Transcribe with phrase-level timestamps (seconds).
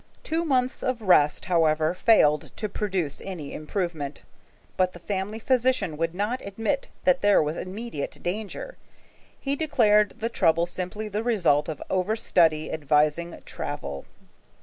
[0.23, 4.23] Two months of rest, however, failed to produce any improvement,
[4.75, 8.77] but the family physician would not admit that there was immediate danger,
[9.45, 14.05] and declared the trouble simply the result of overstudy, advising travel.